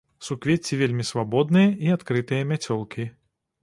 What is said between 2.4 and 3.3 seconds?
мяцёлкі.